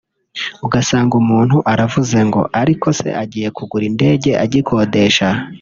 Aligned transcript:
ugasanga 0.65 1.13
umuntu 1.21 1.57
aravuze 1.71 2.17
ngo 2.27 2.41
‘ariko 2.61 2.87
se 2.99 3.09
agiye 3.23 3.49
kugura 3.57 3.83
indege 3.91 4.29
agikodesha 4.43 5.27